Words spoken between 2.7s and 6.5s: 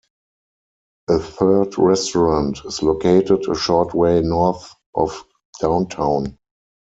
located a short way north of downtown.